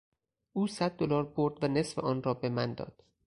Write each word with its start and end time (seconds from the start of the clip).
او 0.55 0.67
صد 0.67 0.97
دلار 0.97 1.23
برد 1.25 1.63
و 1.63 1.67
نصف 1.67 1.99
آن 1.99 2.23
را 2.23 2.33
به 2.33 2.49
من 2.49 2.73
داد. 2.73 3.03